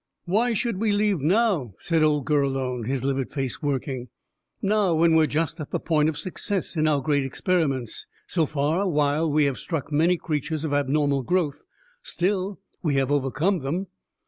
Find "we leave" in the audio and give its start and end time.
0.79-1.19